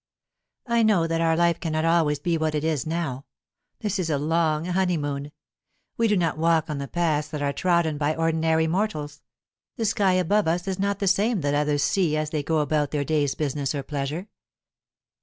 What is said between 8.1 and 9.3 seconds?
ordinary mortals;